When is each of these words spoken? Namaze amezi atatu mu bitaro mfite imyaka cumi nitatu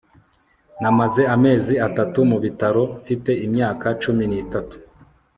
Namaze 0.81 1.21
amezi 1.35 1.73
atatu 1.87 2.19
mu 2.29 2.37
bitaro 2.43 2.83
mfite 3.01 3.31
imyaka 3.45 3.87
cumi 4.01 4.23
nitatu 4.31 4.75